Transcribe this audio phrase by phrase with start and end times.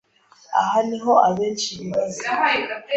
[0.59, 2.23] Aha ni ho abenshi bibaza